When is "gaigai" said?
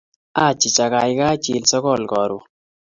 0.95-1.37